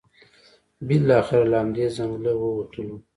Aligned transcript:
بالاخره 0.87 1.45
له 1.51 1.57
همدې 1.63 1.85
ځنګل 1.95 2.25
ووتلو. 2.37 2.95